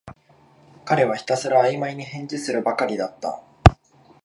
[0.83, 3.39] 彼はひたすらあいまいに返事するばかりだった